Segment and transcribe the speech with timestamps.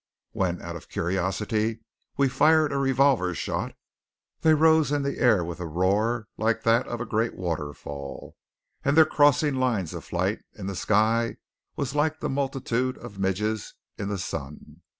[0.31, 1.81] When, out of curiosity,
[2.17, 3.75] we fired a revolver shot,
[4.39, 8.35] they rose in the air with a roar like that of a great waterfall,
[8.83, 11.35] and their crossing lines of flight in the sky
[11.75, 14.81] was like the multitude of midges in the sun.